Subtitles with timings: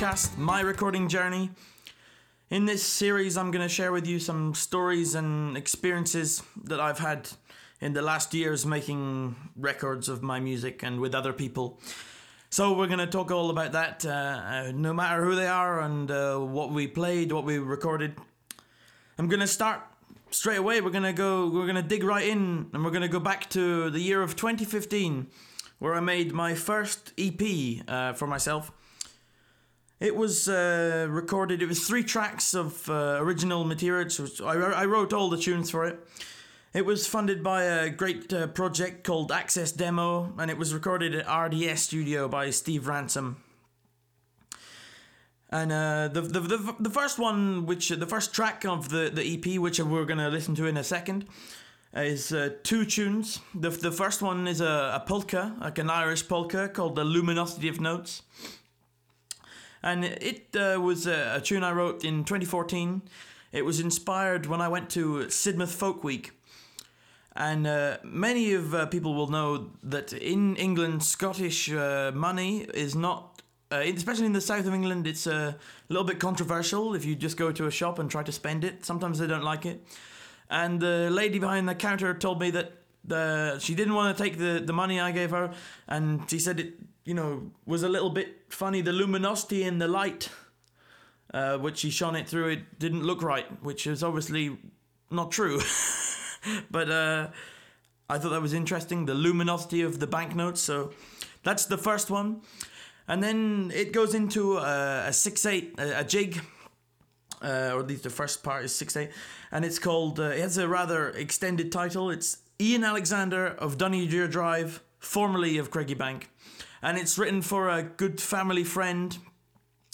[0.00, 1.50] podcast, My Recording Journey.
[2.48, 7.00] In this series, I'm going to share with you some stories and experiences that I've
[7.00, 7.28] had
[7.82, 11.78] in the last years making records of my music and with other people.
[12.48, 15.80] So, we're going to talk all about that, uh, uh, no matter who they are
[15.80, 18.14] and uh, what we played, what we recorded.
[19.18, 19.82] I'm going to start
[20.30, 20.80] straight away.
[20.80, 23.20] We're going to go, we're going to dig right in and we're going to go
[23.20, 25.26] back to the year of 2015
[25.78, 28.72] where I made my first EP uh, for myself.
[30.00, 34.08] It was uh, recorded, it was three tracks of uh, original material.
[34.08, 36.00] So I, I wrote all the tunes for it.
[36.72, 41.14] It was funded by a great uh, project called Access Demo, and it was recorded
[41.14, 43.42] at RDS Studio by Steve Ransom.
[45.50, 49.34] And uh, the, the, the the first one, which the first track of the, the
[49.34, 51.26] EP, which we're gonna listen to in a second,
[51.92, 53.40] is uh, two tunes.
[53.52, 57.66] The, the first one is a, a polka, like an Irish polka called The Luminosity
[57.68, 58.22] of Notes.
[59.82, 63.02] And it uh, was a, a, tune I wrote in 2014.
[63.52, 66.32] It was inspired when I went to Sidmouth Folk Week.
[67.34, 72.94] And uh, many of uh, people will know that in England, Scottish uh, money is
[72.94, 75.56] not, uh, especially in the south of England, it's a
[75.88, 78.84] little bit controversial if you just go to a shop and try to spend it.
[78.84, 79.82] Sometimes they don't like it.
[80.50, 82.72] And the lady behind the counter told me that
[83.04, 85.52] the she didn't want to take the, the money I gave her,
[85.88, 86.74] and she said it,
[87.10, 88.82] you know, was a little bit funny.
[88.82, 90.28] The luminosity in the light,
[91.34, 94.56] uh, which she shone it through, it didn't look right, which is obviously
[95.10, 95.60] not true.
[96.70, 97.30] but uh,
[98.08, 99.06] I thought that was interesting.
[99.06, 100.60] The luminosity of the banknotes.
[100.60, 100.92] So
[101.42, 102.42] that's the first one,
[103.08, 106.40] and then it goes into a, a six eight a, a jig
[107.42, 109.10] uh, or at least the first part is six eight,
[109.50, 112.08] and it's called, uh, it has a rather extended title.
[112.08, 116.26] It's Ian Alexander of Donaghadere Drive, formerly of Craigiebank.
[116.82, 119.16] And it's written for a good family friend,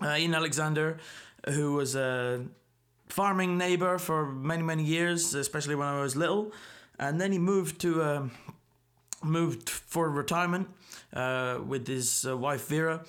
[0.00, 0.98] uh, Ian Alexander,
[1.48, 2.44] who was a
[3.08, 6.52] farming neighbour for many, many years, especially when I was little.
[6.98, 8.30] And then he moved to, um,
[9.22, 10.68] moved for retirement
[11.12, 13.04] uh, with his uh, wife Vera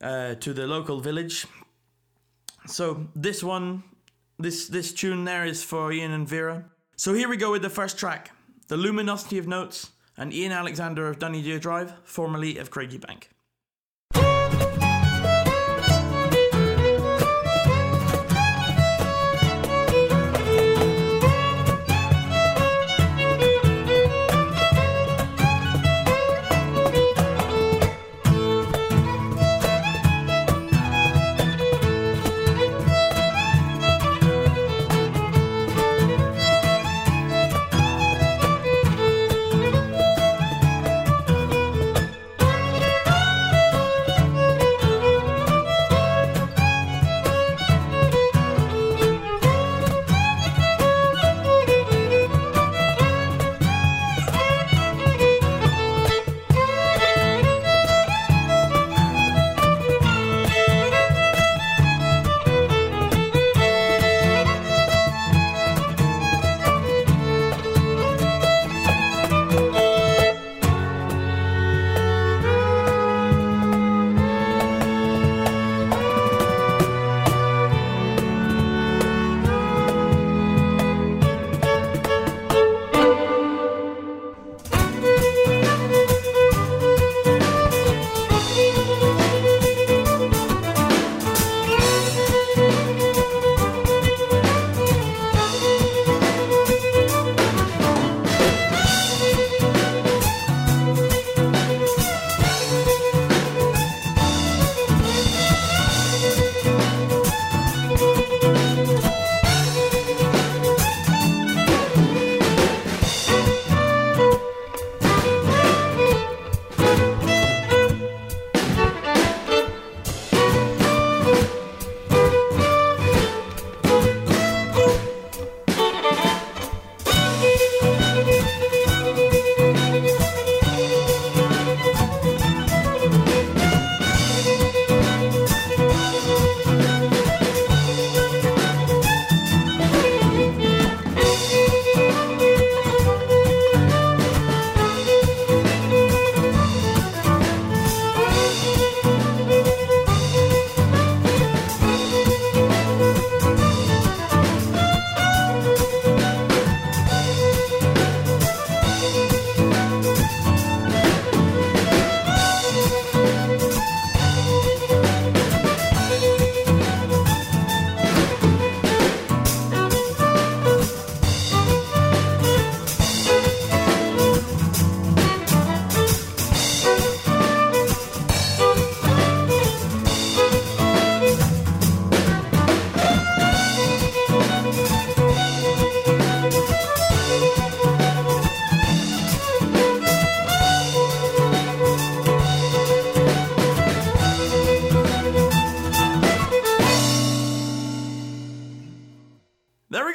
[0.00, 1.46] uh, to the local village
[2.66, 3.82] so this one,
[4.38, 6.64] this this tune there is for Ian and Vera.
[6.96, 8.30] So here we go with the first track,
[8.68, 13.24] The Luminosity of Notes, and Ian Alexander of Donaghadere Drive, formerly of Craigiebank.
[13.24, 13.33] There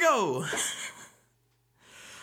[0.00, 0.46] go.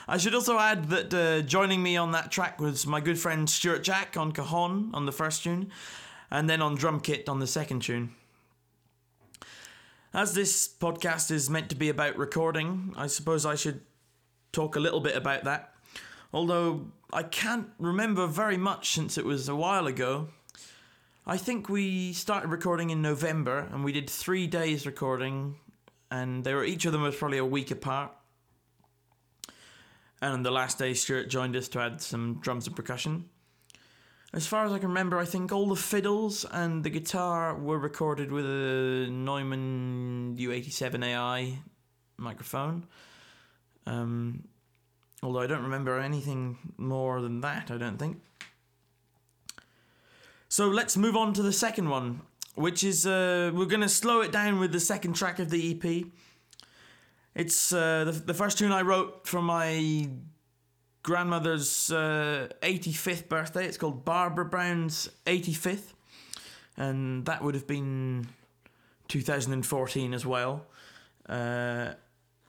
[0.07, 3.49] I should also add that uh, joining me on that track was my good friend
[3.49, 5.69] Stuart Jack on cajon on the first tune,
[6.31, 8.11] and then on drum kit on the second tune.
[10.13, 13.81] As this podcast is meant to be about recording, I suppose I should
[14.53, 15.73] talk a little bit about that.
[16.33, 20.29] Although I can't remember very much since it was a while ago.
[21.25, 25.55] I think we started recording in November and we did three days recording,
[26.11, 28.11] and they were each of them was probably a week apart.
[30.21, 33.29] And on the last day, Stuart joined us to add some drums and percussion.
[34.33, 37.79] As far as I can remember, I think all the fiddles and the guitar were
[37.79, 41.57] recorded with a Neumann U87AI
[42.17, 42.85] microphone.
[43.85, 44.43] Um,
[45.23, 48.21] although I don't remember anything more than that, I don't think.
[50.49, 52.21] So let's move on to the second one,
[52.57, 56.05] which is uh, we're to slow it down with the second track of the EP.
[57.35, 60.09] It's uh, the, the first tune I wrote for my
[61.03, 63.65] grandmother's uh, 85th birthday.
[63.65, 65.93] It's called Barbara Brown's 85th,
[66.75, 68.27] and that would have been
[69.07, 70.65] 2014 as well.
[71.29, 71.93] Uh,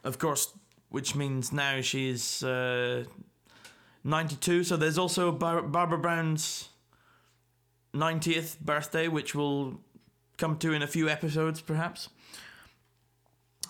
[0.04, 0.54] of course,
[0.88, 3.04] which means now she's uh,
[4.04, 4.64] 92.
[4.64, 6.70] So there's also Bar- Barbara Brown's
[7.94, 9.80] 90th birthday, which we'll
[10.38, 12.08] come to in a few episodes, perhaps.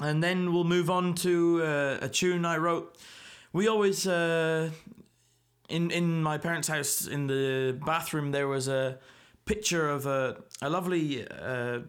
[0.01, 2.97] And then we'll move on to uh, a tune I wrote.
[3.53, 4.71] We always, uh,
[5.69, 8.99] in in my parents' house, in the bathroom, there was a
[9.45, 11.81] picture of a a lovely uh,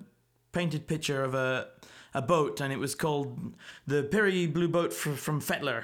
[0.51, 1.67] painted picture of a
[2.13, 3.53] a boat, and it was called
[3.85, 5.83] the Peerie Blue Boat from, from Fetlar,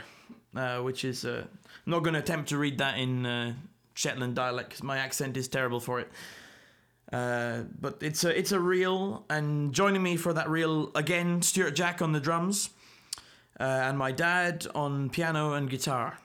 [0.55, 1.43] uh, which is uh,
[1.85, 3.53] I'm not going to attempt to read that in uh,
[3.93, 6.09] Shetland dialect because my accent is terrible for it.
[7.11, 11.71] Uh, but it's a it's a reel, and joining me for that reel again, Stuart
[11.71, 12.71] Jack on the drums,
[13.59, 16.19] uh, and my dad on piano and guitar,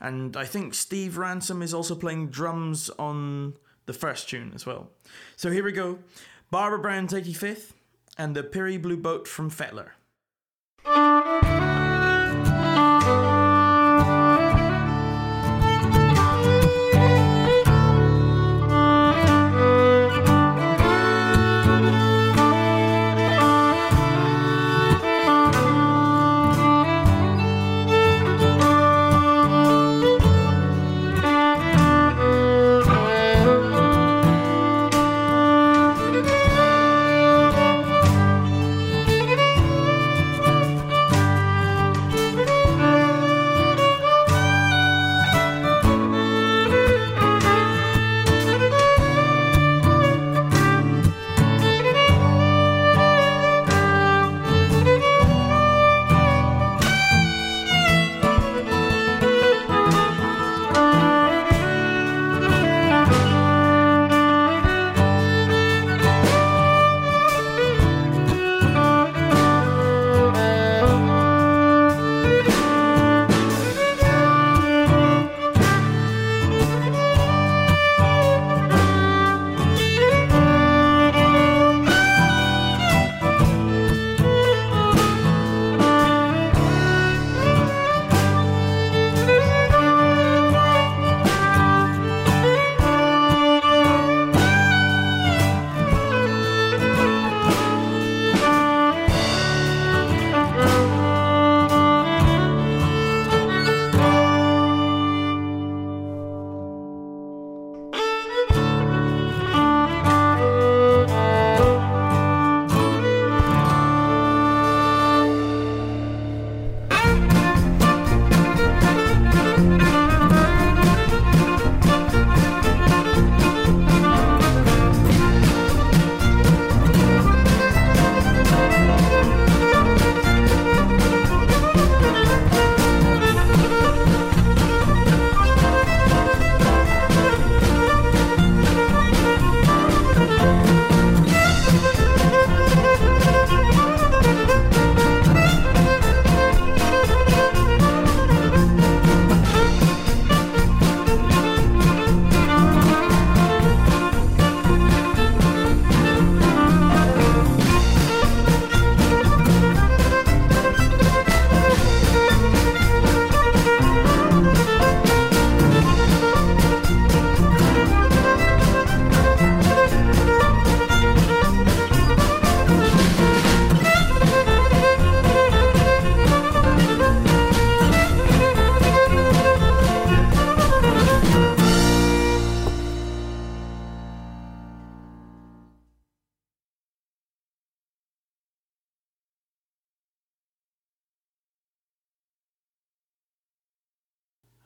[0.00, 3.54] and I think Steve Ransom is also playing drums on
[3.86, 4.90] the first tune as well.
[5.36, 5.98] So here we go,
[6.50, 7.72] Barbara Brown's 85th,
[8.16, 9.90] and the Peerie Blue Boat from Fetlar.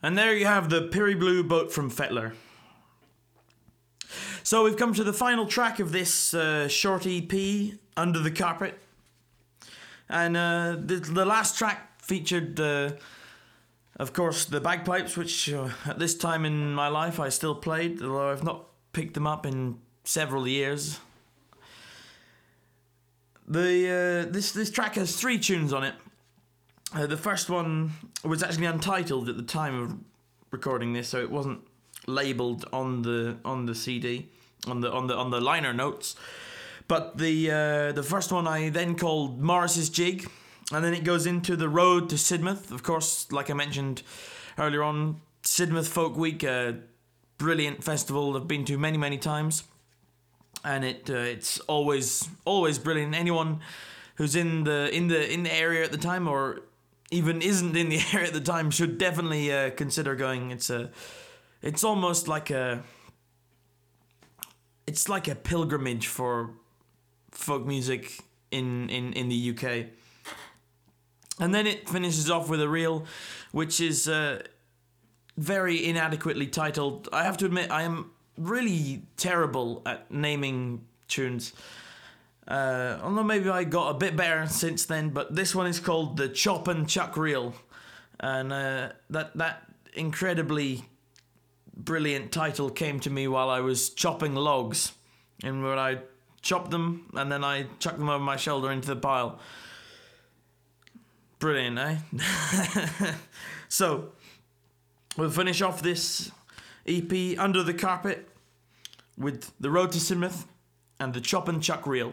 [0.06, 2.34] And there you have the Peerie Blue boat from Fetlar.
[4.44, 7.32] So we've come to the final track of this uh, short EP,
[7.96, 8.78] Under the Carpet.
[10.08, 12.92] And uh, the, the last track featured, uh,
[13.96, 18.00] of course, the bagpipes, which uh, at this time in my life I still played,
[18.00, 21.00] although I've not picked them up in several years.
[23.48, 25.96] The uh, this this track has three tunes on it.
[26.96, 27.92] Uh, the first one
[28.24, 29.98] was actually untitled at the time of
[30.50, 31.60] recording this, so it wasn't
[32.06, 34.28] labeled on the on the CD
[34.66, 36.16] on the on the on the liner notes.
[36.88, 40.26] But the uh, the first one I then called Morris's Jig,
[40.72, 42.70] and then it goes into the road to Sidmouth.
[42.70, 44.02] Of course, like I mentioned
[44.56, 46.78] earlier on, Sidmouth Folk Week, a
[47.36, 49.64] brilliant festival I've been to many many times
[50.64, 53.14] and it uh, it's always always brilliant.
[53.14, 53.60] Anyone
[54.14, 56.62] who's in the in the in the area at the time or
[57.10, 60.50] even isn't in the area at the time should definitely uh, consider going.
[60.50, 60.90] It's a
[61.62, 62.82] it's almost like a
[64.86, 66.50] it's like a pilgrimage for
[67.30, 68.20] folk music
[68.50, 69.86] in in in the UK.
[71.38, 73.04] And then it finishes off with a reel,
[73.52, 74.42] which is uh,
[75.36, 77.10] very inadequately titled.
[77.12, 81.52] I have to admit, I am really terrible at naming tunes.
[82.46, 86.16] Uh, although maybe I got a bit better since then, but this one is called
[86.16, 87.54] the Chop and Chuck Reel,
[88.20, 90.84] and uh, that that incredibly
[91.76, 94.92] brilliant title came to me while I was chopping logs,
[95.42, 95.98] and when I
[96.46, 99.40] chopped them and then I chucked them over my shoulder into the pile.
[101.40, 101.96] Brilliant, eh?
[103.68, 104.12] so
[105.16, 106.30] we'll finish off this
[106.86, 108.28] EP Under the Carpet
[109.18, 110.44] with The Road to Sidmouth
[111.00, 112.12] and the Chop and Chuck Reel.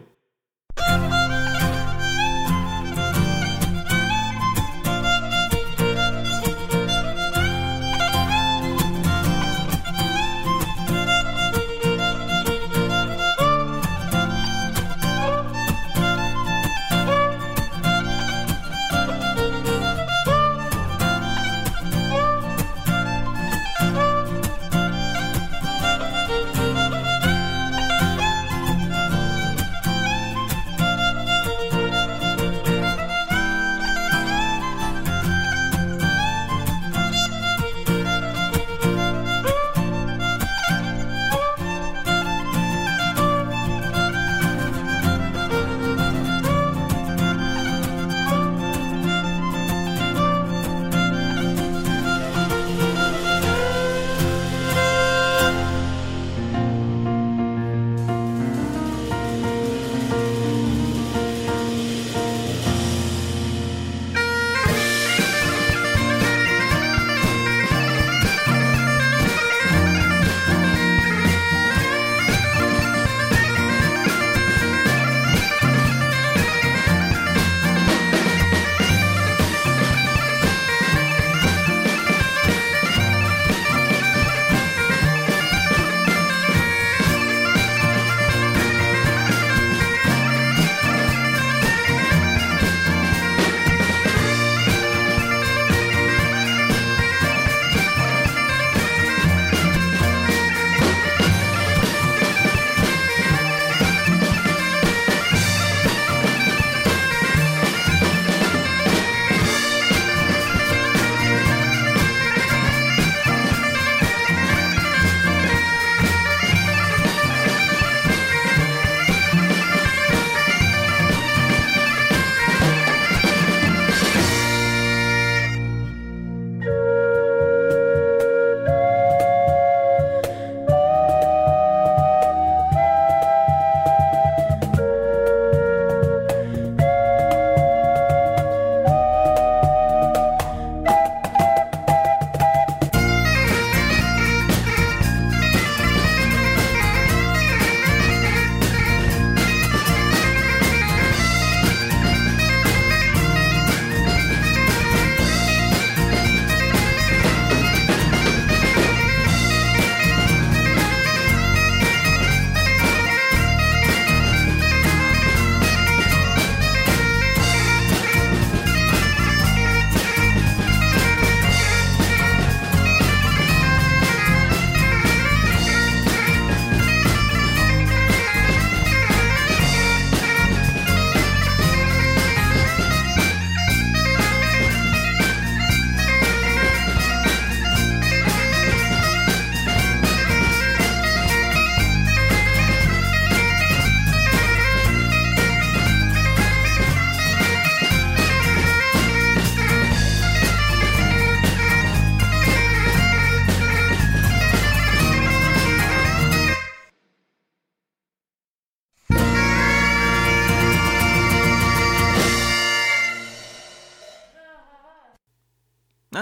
[0.76, 1.23] Thank you.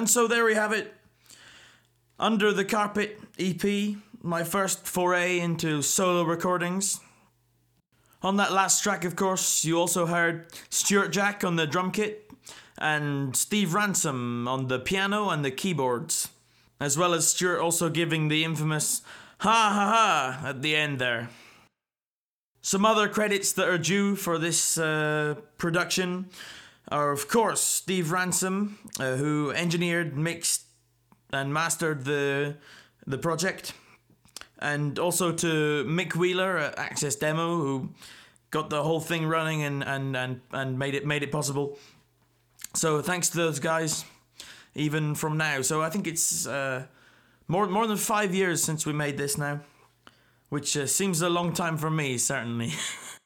[0.01, 0.95] And so there we have it.
[2.17, 6.99] Under the Carpet EP, my first foray into solo recordings.
[8.23, 12.31] On that last track, of course, you also heard Stuart Jack on the drum kit
[12.79, 16.29] and Steve Ransom on the piano and the keyboards,
[16.79, 19.03] as well as Stuart also giving the infamous
[19.41, 21.29] ha ha ha at the end there.
[22.63, 26.31] Some other credits that are due for this uh, production
[26.91, 30.63] are, of course, Steve Ransom, uh, who engineered, mixed,
[31.33, 32.57] and mastered the
[33.07, 33.73] the project,
[34.59, 37.89] and also to Mick Wheeler at Access Demo, who
[38.51, 41.77] got the whole thing running and and and, and made it made it possible.
[42.73, 44.05] So thanks to those guys,
[44.75, 45.61] even from now.
[45.61, 46.85] So I think it's uh,
[47.47, 49.61] more more than five years since we made this now,
[50.49, 52.73] which uh, seems a long time for me certainly.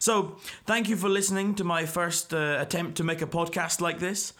[0.00, 0.36] so
[0.66, 4.32] thank you for listening to my first uh, attempt to make a podcast like this.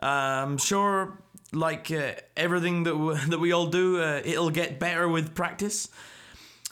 [0.00, 1.18] I'm sure
[1.52, 5.88] like uh, everything that w- that we all do, uh, it'll get better with practice.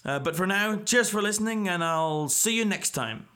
[0.05, 3.27] Uh, but for now, cheers for listening, and I'll see you next time.